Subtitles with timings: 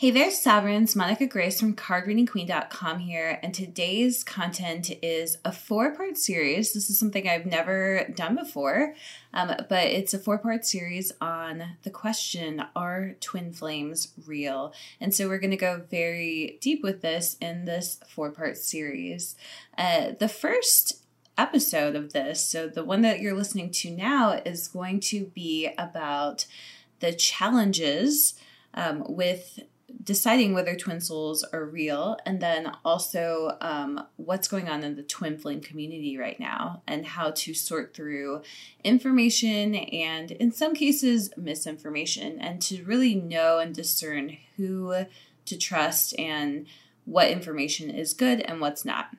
[0.00, 0.96] Hey there, Sovereigns.
[0.96, 6.72] Monica Grace from cardreadingqueen.com here, and today's content is a four part series.
[6.72, 8.94] This is something I've never done before,
[9.34, 14.72] um, but it's a four part series on the question Are twin flames real?
[15.02, 19.36] And so we're going to go very deep with this in this four part series.
[19.76, 21.04] Uh, the first
[21.36, 25.68] episode of this, so the one that you're listening to now, is going to be
[25.76, 26.46] about
[27.00, 28.32] the challenges
[28.72, 29.60] um, with
[30.02, 35.02] deciding whether twin souls are real and then also um, what's going on in the
[35.02, 38.40] twin flame community right now and how to sort through
[38.82, 45.04] information and in some cases misinformation and to really know and discern who
[45.44, 46.66] to trust and
[47.04, 49.10] what information is good and what's not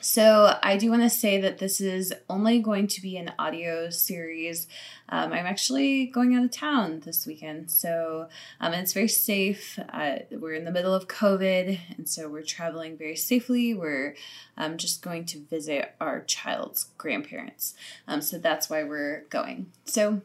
[0.00, 3.90] so, I do want to say that this is only going to be an audio
[3.90, 4.68] series.
[5.08, 8.28] Um, I'm actually going out of town this weekend, so
[8.60, 9.76] um, it's very safe.
[9.88, 13.74] Uh, we're in the middle of COVID, and so we're traveling very safely.
[13.74, 14.14] We're
[14.56, 17.74] um, just going to visit our child's grandparents,
[18.06, 19.72] um, so that's why we're going.
[19.84, 20.22] So,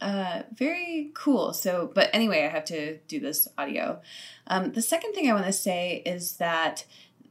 [0.00, 1.52] uh, very cool.
[1.52, 4.00] So, but anyway, I have to do this audio.
[4.46, 6.84] Um, the second thing I want to say is that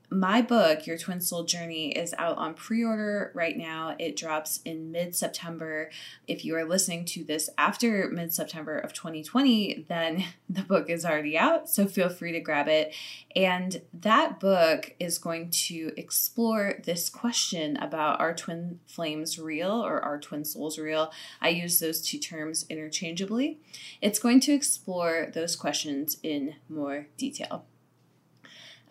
[0.09, 3.95] my book, Your Twin Soul Journey, is out on pre order right now.
[3.99, 5.89] It drops in mid September.
[6.27, 11.05] If you are listening to this after mid September of 2020, then the book is
[11.05, 11.69] already out.
[11.69, 12.93] So feel free to grab it.
[13.35, 20.01] And that book is going to explore this question about are twin flames real or
[20.01, 21.11] are twin souls real?
[21.41, 23.59] I use those two terms interchangeably.
[24.01, 27.65] It's going to explore those questions in more detail.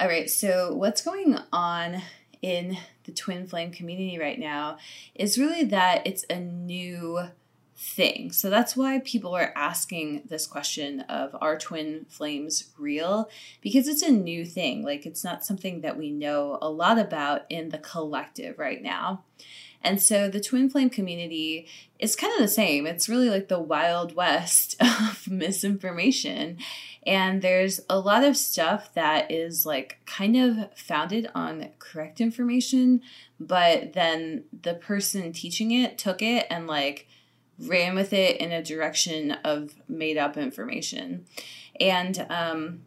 [0.00, 2.02] All right, so what's going on
[2.42, 4.78] in the twin flame community right now
[5.14, 7.20] is really that it's a new
[7.76, 8.32] thing.
[8.32, 13.30] So that's why people are asking this question of are twin flames real?
[13.60, 14.82] Because it's a new thing.
[14.82, 19.22] Like it's not something that we know a lot about in the collective right now.
[19.84, 21.68] And so the twin flame community
[21.98, 22.86] is kind of the same.
[22.86, 26.58] It's really like the wild west of misinformation.
[27.06, 33.02] And there's a lot of stuff that is like kind of founded on correct information,
[33.38, 37.06] but then the person teaching it took it and like
[37.58, 41.26] ran with it in a direction of made up information.
[41.78, 42.80] And um,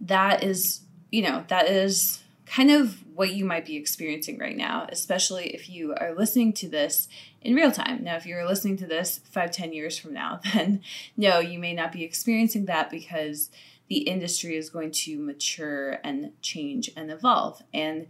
[0.00, 0.80] that is,
[1.10, 2.21] you know, that is
[2.52, 6.68] kind of what you might be experiencing right now, especially if you are listening to
[6.68, 7.08] this
[7.40, 8.04] in real time.
[8.04, 10.82] Now, if you're listening to this five, ten years from now, then
[11.16, 13.50] no, you may not be experiencing that because
[13.88, 17.62] the industry is going to mature and change and evolve.
[17.72, 18.06] And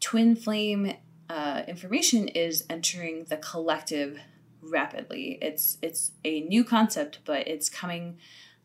[0.00, 0.94] twin flame
[1.30, 4.18] uh, information is entering the collective
[4.60, 5.38] rapidly.
[5.40, 8.18] It's it's a new concept, but it's coming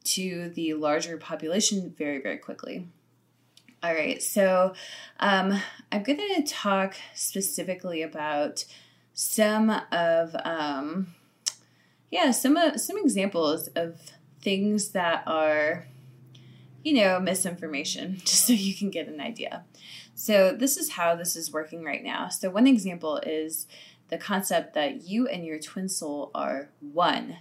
[0.04, 2.90] to the larger population very very quickly.
[3.84, 4.76] All right, so
[5.20, 5.60] um,
[5.92, 8.64] I'm going to talk specifically about
[9.14, 11.08] some of, um,
[12.10, 14.00] yeah, some of, some examples of
[14.42, 15.86] things that are,
[16.82, 19.66] you know, misinformation, just so you can get an idea.
[20.16, 22.30] So this is how this is working right now.
[22.30, 23.68] So one example is
[24.08, 27.36] the concept that you and your twin soul are one.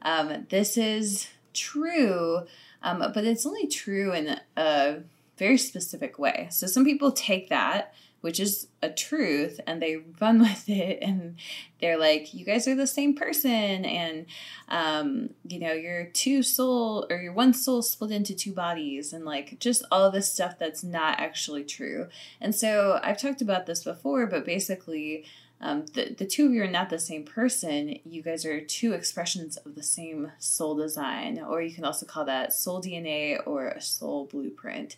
[0.00, 2.46] Um, this is true,
[2.82, 5.02] um, but it's only true in a
[5.42, 6.46] very specific way.
[6.50, 11.34] So some people take that, which is a truth, and they run with it, and
[11.80, 14.26] they're like, "You guys are the same person," and
[14.68, 19.24] um, you know, you're two soul or your one soul split into two bodies, and
[19.24, 22.06] like just all this stuff that's not actually true.
[22.40, 25.24] And so I've talked about this before, but basically.
[25.64, 28.00] Um, the, the two of you are not the same person.
[28.04, 32.24] You guys are two expressions of the same soul design, or you can also call
[32.24, 34.96] that soul DNA or a soul blueprint.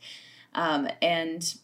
[0.55, 1.55] Um, and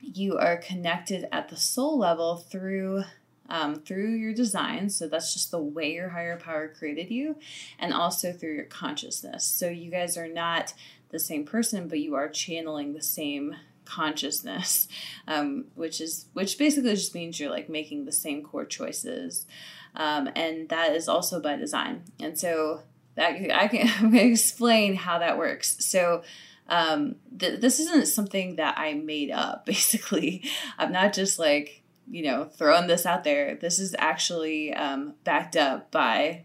[0.00, 3.04] you are connected at the soul level through
[3.48, 4.90] um, through your design.
[4.90, 7.36] So that's just the way your higher power created you,
[7.78, 9.44] and also through your consciousness.
[9.44, 10.74] So you guys are not
[11.10, 13.54] the same person, but you are channeling the same
[13.84, 14.88] consciousness,
[15.28, 19.46] um, which is which basically just means you're like making the same core choices,
[19.94, 22.02] um, and that is also by design.
[22.20, 22.82] And so
[23.14, 25.84] that I can explain how that works.
[25.84, 26.22] So
[26.68, 30.44] um, th- this isn't something that I made up, basically.
[30.78, 33.56] I'm not just like, you know, throwing this out there.
[33.56, 36.44] This is actually um, backed up by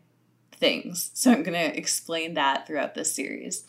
[0.54, 1.12] things.
[1.14, 3.66] So I'm going to explain that throughout this series.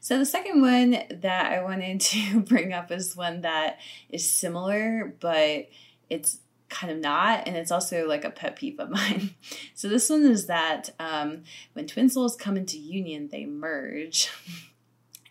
[0.00, 3.78] So the second one that I wanted to bring up is one that
[4.10, 5.68] is similar, but
[6.10, 6.38] it's
[6.68, 9.34] kind of not, and it's also like a pet peeve of mine.
[9.74, 11.44] So this one is that um,
[11.74, 14.28] when twin souls come into union, they merge.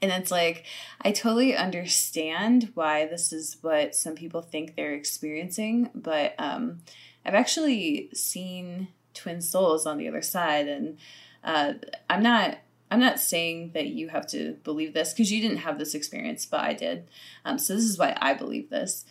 [0.02, 0.66] And it's like,
[1.02, 6.80] I totally understand why this is what some people think they're experiencing, but um,
[7.26, 10.98] I've actually seen twin souls on the other side, and
[11.44, 11.74] uh,
[12.10, 12.58] I'm not.
[12.90, 16.46] I'm not saying that you have to believe this because you didn't have this experience,
[16.46, 17.08] but I did.
[17.46, 19.06] Um, so this is why I believe this.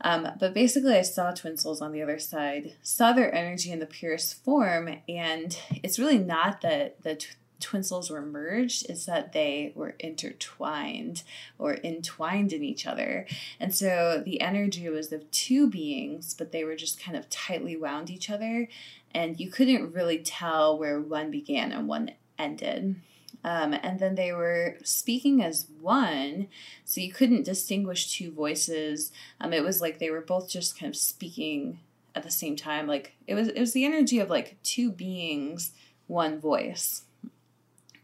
[0.00, 3.80] Um, but basically, I saw twin souls on the other side, saw their energy in
[3.80, 7.26] the purest form, and it's really not that the
[7.60, 11.22] twin souls were merged, is that they were intertwined
[11.58, 13.26] or entwined in each other.
[13.58, 17.76] And so the energy was of two beings, but they were just kind of tightly
[17.76, 18.68] wound each other,
[19.14, 22.96] and you couldn't really tell where one began and one ended.
[23.44, 26.48] Um, and then they were speaking as one,
[26.84, 29.12] so you couldn't distinguish two voices.
[29.40, 31.78] Um, it was like they were both just kind of speaking
[32.14, 32.86] at the same time.
[32.86, 35.72] Like it was, it was the energy of like two beings,
[36.08, 37.02] one voice.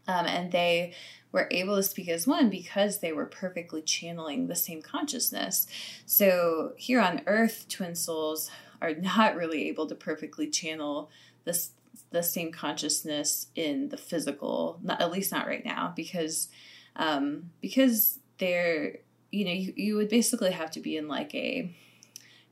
[0.07, 0.93] Um, and they
[1.31, 5.67] were able to speak as one because they were perfectly channeling the same consciousness.
[6.05, 8.51] So here on Earth, twin souls
[8.81, 11.09] are not really able to perfectly channel
[11.45, 11.71] this
[12.11, 16.49] the same consciousness in the physical, not at least not right now, because
[16.95, 18.97] um, because they're
[19.31, 21.75] you know you, you would basically have to be in like a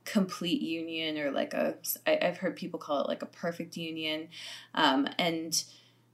[0.04, 1.76] complete union or like a
[2.06, 4.28] I, I've heard people call it like a perfect union,
[4.74, 5.62] um, and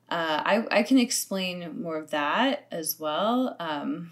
[0.08, 3.56] uh, I I can explain more of that as well.
[3.58, 4.10] Um,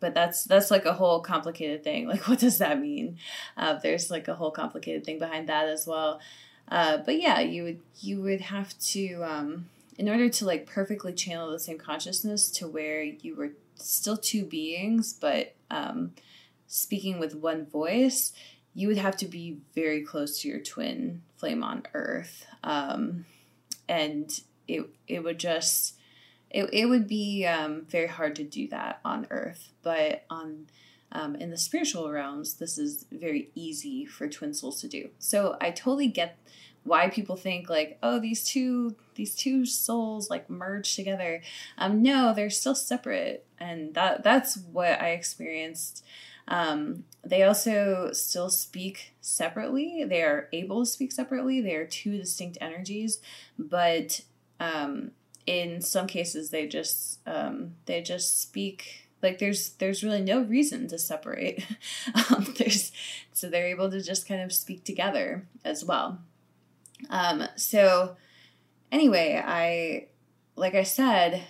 [0.00, 2.06] but that's that's like a whole complicated thing.
[2.08, 3.18] Like, what does that mean?
[3.56, 6.20] Uh, there's like a whole complicated thing behind that as well.
[6.70, 11.12] Uh, but yeah, you would you would have to um, in order to like perfectly
[11.12, 16.12] channel the same consciousness to where you were still two beings, but um,
[16.66, 18.32] speaking with one voice,
[18.74, 23.24] you would have to be very close to your twin flame on Earth, um,
[23.88, 25.94] and it it would just
[26.50, 30.66] it, it would be um, very hard to do that on Earth, but on
[31.10, 35.08] um, in the spiritual realms, this is very easy for twin souls to do.
[35.18, 36.38] So I totally get
[36.84, 41.42] why people think like, oh, these two these two souls like merge together.
[41.76, 46.04] Um, no, they're still separate, and that that's what I experienced.
[46.46, 50.04] Um, they also still speak separately.
[50.04, 51.60] They are able to speak separately.
[51.60, 53.20] They are two distinct energies,
[53.58, 54.22] but
[54.60, 55.12] um,
[55.46, 60.88] in some cases, they just um, they just speak like there's there's really no reason
[60.88, 61.64] to separate.
[62.30, 62.90] Um, there's
[63.32, 66.18] so they're able to just kind of speak together as well.
[67.10, 68.16] Um, so
[68.90, 70.06] anyway i
[70.56, 71.42] like i said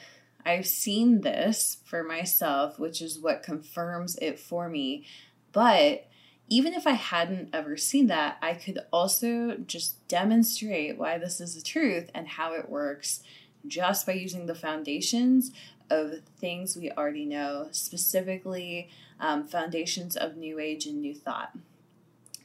[0.44, 5.04] i've seen this for myself which is what confirms it for me.
[5.52, 6.06] But
[6.48, 11.54] even if I hadn't ever seen that, I could also just demonstrate why this is
[11.54, 13.22] the truth and how it works
[13.66, 15.50] just by using the foundations
[15.90, 18.88] of things we already know, specifically
[19.20, 21.52] um, foundations of New Age and New Thought.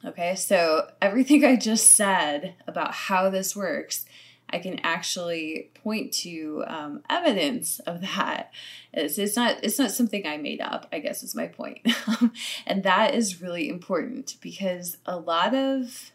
[0.05, 4.05] Okay, so everything I just said about how this works,
[4.53, 8.51] I can actually point to um, evidence of that.
[8.93, 10.87] It's, it's not it's not something I made up.
[10.93, 11.79] I guess is my point,
[12.67, 16.11] and that is really important because a lot of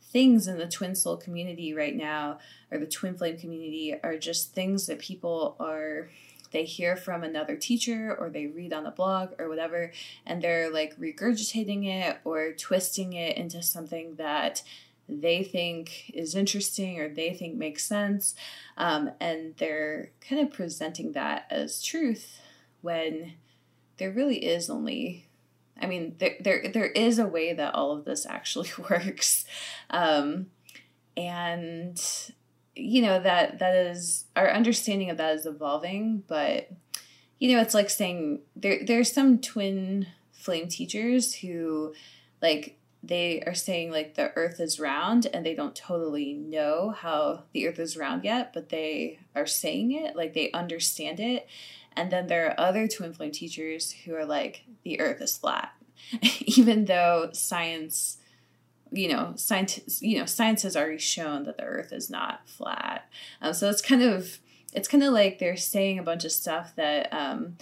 [0.00, 2.38] things in the twin soul community right now
[2.70, 6.08] or the twin flame community are just things that people are
[6.52, 9.92] they hear from another teacher or they read on a blog or whatever
[10.24, 14.62] and they're like regurgitating it or twisting it into something that
[15.08, 18.34] they think is interesting or they think makes sense
[18.76, 22.40] um, and they're kind of presenting that as truth
[22.80, 23.34] when
[23.98, 25.22] there really is only
[25.78, 29.44] I mean, there, there there is a way that all of this actually works,
[29.90, 30.46] um,
[31.18, 32.00] and
[32.76, 36.70] you know that that is our understanding of that is evolving but
[37.38, 41.94] you know it's like saying there there's some twin flame teachers who
[42.42, 47.44] like they are saying like the earth is round and they don't totally know how
[47.52, 51.46] the earth is round yet but they are saying it like they understand it
[51.94, 55.72] and then there are other twin flame teachers who are like the earth is flat
[56.46, 58.18] even though science
[58.92, 63.08] you know, science, you know, science has already shown that the Earth is not flat.
[63.42, 64.38] Um, so it's kind of,
[64.72, 67.56] it's kind of like they're saying a bunch of stuff that, um,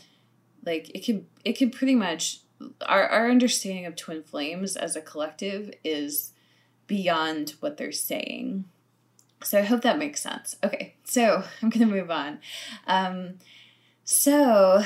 [0.65, 2.41] like it can, it can pretty much,
[2.83, 6.33] our our understanding of twin flames as a collective is
[6.87, 8.65] beyond what they're saying.
[9.43, 10.57] So I hope that makes sense.
[10.63, 12.41] Okay, so I'm gonna move on.
[12.87, 13.39] Um,
[14.05, 14.83] so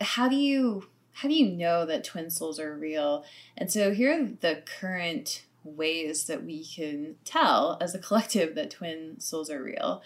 [0.00, 3.24] how do you how do you know that twin souls are real?
[3.56, 8.70] And so here are the current ways that we can tell as a collective that
[8.70, 10.02] twin souls are real.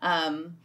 [0.00, 0.56] Um,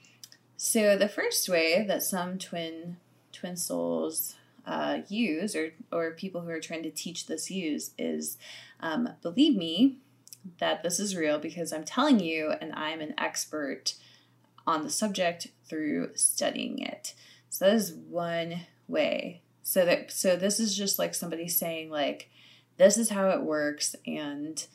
[0.56, 2.98] so the first way that some twin
[3.32, 4.36] twin souls
[4.68, 8.38] uh, use, or or people who are trying to teach this use, is
[8.80, 9.98] um, believe me
[10.60, 13.96] that this is real because I'm telling you, and I'm an expert
[14.68, 17.16] on the subject through studying it.
[17.50, 19.42] So that is one way.
[19.64, 22.30] So that so this is just like somebody saying like
[22.78, 24.66] this is how it works and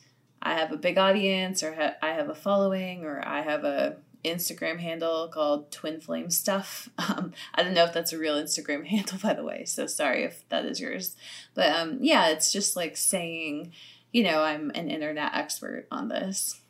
[0.41, 3.97] I have a big audience or ha- I have a following or I have a
[4.23, 6.89] Instagram handle called Twin Flame Stuff.
[7.03, 9.65] Um, I don't know if that's a real Instagram handle, by the way.
[9.65, 11.15] So sorry if that is yours.
[11.53, 13.73] But um, yeah, it's just like saying,
[14.11, 16.61] you know, I'm an internet expert on this.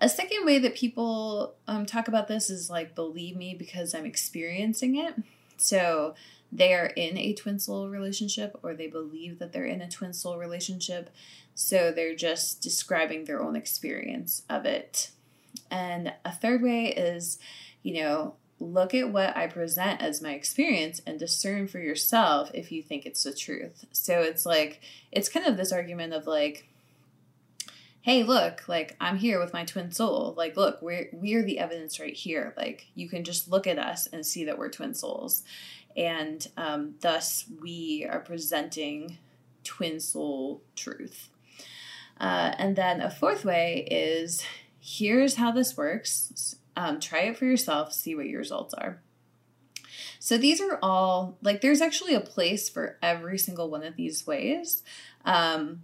[0.00, 4.06] A second way that people um, talk about this is like, believe me because I'm
[4.06, 5.14] experiencing it.
[5.58, 6.14] So
[6.50, 10.14] they are in a twin soul relationship or they believe that they're in a twin
[10.14, 11.10] soul relationship.
[11.54, 15.10] So they're just describing their own experience of it.
[15.70, 17.38] And a third way is,
[17.82, 22.70] you know, look at what I present as my experience and discern for yourself if
[22.70, 23.86] you think it's the truth.
[23.92, 26.66] So it's like, it's kind of this argument of like,
[28.02, 30.34] hey, look, like I'm here with my twin soul.
[30.36, 32.54] Like, look, we're we're the evidence right here.
[32.56, 35.42] Like, you can just look at us and see that we're twin souls,
[35.96, 39.18] and um, thus we are presenting
[39.64, 41.28] twin soul truth.
[42.18, 44.44] Uh, and then a fourth way is
[44.80, 46.56] here's how this works.
[46.76, 49.02] Um, try it for yourself, see what your results are.
[50.18, 54.26] So these are all like there's actually a place for every single one of these
[54.26, 54.82] ways.
[55.24, 55.82] Um,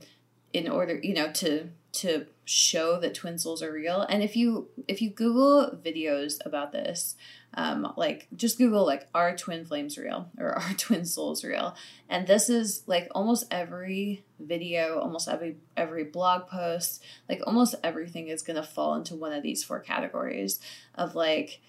[0.52, 4.02] in order, you know, to to show that twin souls are real.
[4.02, 7.16] And if you if you Google videos about this,
[7.56, 11.74] um, like just Google like are twin flames real or are twin souls real?
[12.08, 18.28] And this is like almost every video, almost every every blog post, like almost everything
[18.28, 20.60] is gonna fall into one of these four categories
[20.94, 21.60] of like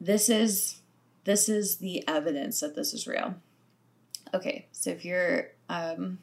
[0.00, 0.82] this is
[1.24, 3.34] this is the evidence that this is real.
[4.34, 6.18] Okay, so if you're um,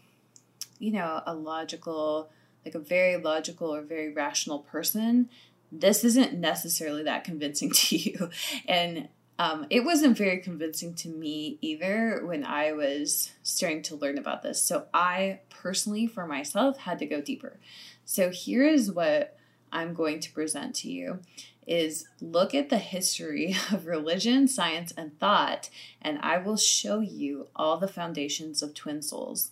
[0.80, 2.30] you know, a logical
[2.66, 5.30] like a very logical or very rational person,
[5.74, 8.30] this isn't necessarily that convincing to you.
[8.68, 14.18] And um, it wasn't very convincing to me either when I was starting to learn
[14.18, 14.62] about this.
[14.62, 17.58] So I personally, for myself, had to go deeper.
[18.06, 19.36] So here is what
[19.72, 21.20] I'm going to present to you
[21.66, 25.70] is look at the history of religion, science, and thought,
[26.02, 29.52] and I will show you all the foundations of twin souls.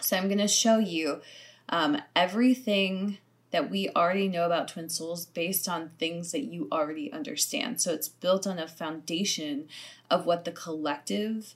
[0.00, 1.20] So I'm going to show you
[1.68, 3.18] um, everything
[3.54, 7.80] that we already know about twin souls based on things that you already understand.
[7.80, 9.68] So it's built on a foundation
[10.10, 11.54] of what the collective,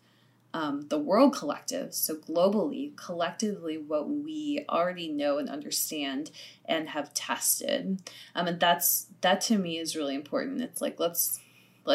[0.55, 6.31] um, the world collective, so globally, collectively, what we already know and understand
[6.64, 8.00] and have tested.
[8.33, 10.62] Um, and that's that to me is really important.
[10.62, 11.40] It's like let's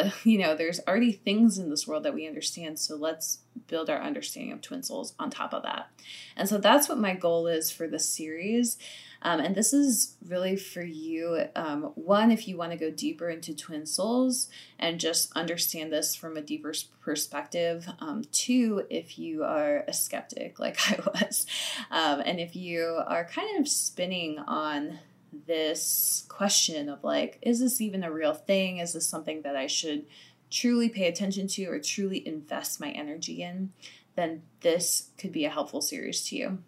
[0.24, 4.00] you know, there's already things in this world that we understand, so let's build our
[4.00, 5.88] understanding of twin souls on top of that.
[6.36, 8.76] And so that's what my goal is for this series.
[9.24, 11.46] Um, and this is really for you.
[11.56, 16.14] Um, one, if you want to go deeper into twin souls and just understand this
[16.14, 17.88] from a deeper perspective.
[18.00, 21.46] Um, two, if you are a skeptic like I was.
[21.90, 24.98] Um, and if you are kind of spinning on
[25.46, 28.78] this question of like, is this even a real thing?
[28.78, 30.04] Is this something that I should
[30.50, 33.72] truly pay attention to or truly invest my energy in?
[34.16, 36.58] Then this could be a helpful series to you.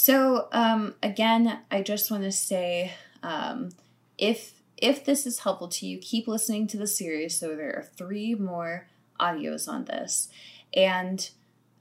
[0.00, 2.92] So, um, again, I just want to say
[3.24, 3.70] um,
[4.16, 7.36] if if this is helpful to you, keep listening to the series.
[7.36, 8.86] So there are three more
[9.18, 10.28] audios on this,
[10.72, 11.28] and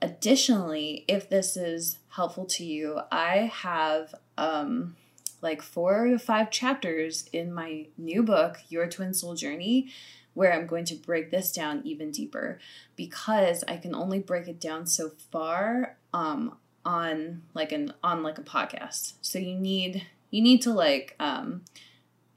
[0.01, 4.95] additionally, if this is helpful to you, I have um,
[5.43, 9.91] like four to five chapters in my new book, Your Twin Soul Journey,
[10.33, 12.57] where I'm going to break this down even deeper
[12.95, 18.39] because I can only break it down so far um, on like an on like
[18.39, 19.15] a podcast.
[19.21, 21.63] So you need you need to like um,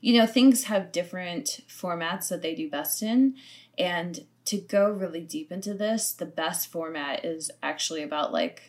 [0.00, 3.36] you know things have different formats that they do best in
[3.78, 8.62] and to go really deep into this the best format is actually about like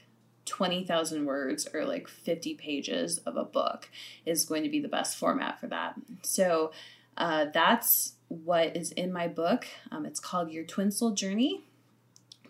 [0.46, 3.90] 20,000 words or like 50 pages of a book
[4.26, 5.96] is going to be the best format for that.
[6.24, 6.72] So
[7.18, 9.68] uh, that's what is in my book.
[9.92, 11.64] Um, it's called Your Twin Soul Journey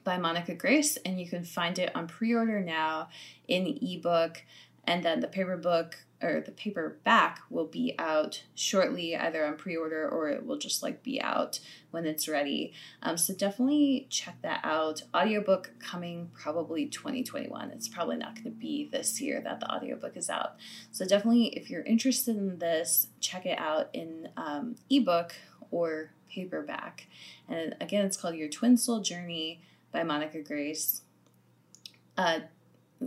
[0.03, 3.09] by Monica Grace, and you can find it on pre order now
[3.47, 4.43] in ebook.
[4.85, 10.07] And then the paper book or the paperback will be out shortly, either on pre-order
[10.07, 12.73] or it will just like be out when it's ready.
[13.01, 15.03] Um, so definitely check that out.
[15.15, 17.71] Audiobook coming probably 2021.
[17.71, 20.55] It's probably not going to be this year that the audiobook is out.
[20.91, 25.33] So definitely, if you're interested in this, check it out in um, ebook
[25.71, 27.07] or paperback.
[27.49, 31.01] And again, it's called Your Twin Soul Journey by Monica Grace.
[32.17, 32.39] Uh,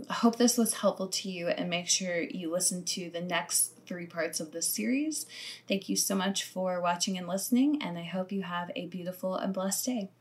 [0.09, 3.71] I hope this was helpful to you and make sure you listen to the next
[3.85, 5.25] three parts of this series.
[5.67, 9.35] Thank you so much for watching and listening, and I hope you have a beautiful
[9.35, 10.11] and blessed day.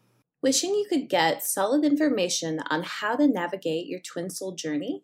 [0.43, 5.03] Wishing you could get solid information on how to navigate your twin soul journey?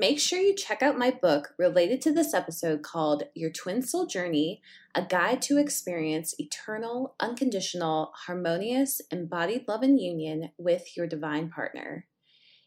[0.00, 4.06] Make sure you check out my book related to this episode called Your Twin Soul
[4.06, 4.62] Journey
[4.94, 12.06] A Guide to Experience Eternal, Unconditional, Harmonious, Embodied Love and Union with Your Divine Partner.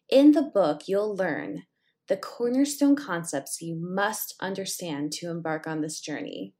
[0.09, 1.63] In the book, you'll learn
[2.09, 6.53] the cornerstone concepts you must understand to embark on this journey,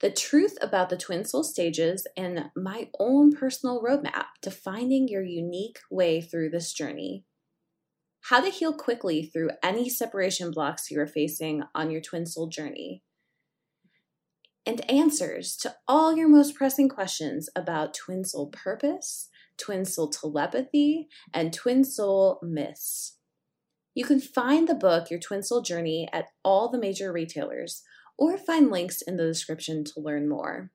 [0.00, 5.22] the truth about the twin soul stages, and my own personal roadmap to finding your
[5.22, 7.24] unique way through this journey.
[8.28, 12.48] How to heal quickly through any separation blocks you are facing on your twin soul
[12.48, 13.02] journey.
[14.66, 21.08] And answers to all your most pressing questions about twin soul purpose, twin soul telepathy,
[21.32, 23.16] and twin soul myths.
[23.94, 27.82] You can find the book, Your Twin Soul Journey, at all the major retailers,
[28.18, 30.70] or find links in the description to learn more.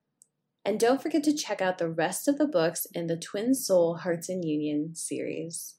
[0.65, 3.97] And don't forget to check out the rest of the books in the Twin Soul
[3.97, 5.75] Hearts and Union series.